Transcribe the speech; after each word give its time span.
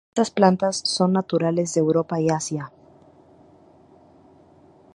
Estas 0.15 0.31
plantas 0.31 0.77
son 0.83 1.13
naturales 1.13 1.75
de 1.75 1.79
Europa 1.79 2.19
y 2.19 2.25
de 2.27 2.33
Asia. 2.33 2.71